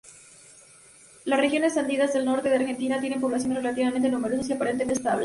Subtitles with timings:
[1.25, 5.19] Las regiones andinas del norte de Argentina tienen poblaciones relativamente numerosas y aparentemente estables.